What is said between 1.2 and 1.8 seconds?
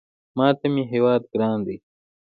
ګران دی